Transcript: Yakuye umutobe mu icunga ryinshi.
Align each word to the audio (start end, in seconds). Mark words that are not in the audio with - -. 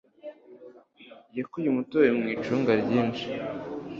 Yakuye 1.37 1.67
umutobe 1.69 2.09
mu 2.19 2.25
icunga 2.35 2.71
ryinshi. 2.81 3.25